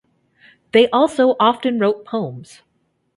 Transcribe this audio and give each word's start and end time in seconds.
They 0.71 0.89
also 0.89 1.35
often 1.39 1.77
wrote 1.77 2.05
poems. 2.05 2.63